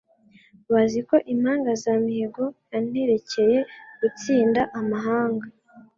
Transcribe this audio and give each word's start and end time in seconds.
Bazi 0.73 0.99
ko 1.09 1.15
Impangazamihigo 1.33 2.45
yanterekeye 2.71 3.57
gutsinda 3.99 4.61
amahanga 4.79 5.45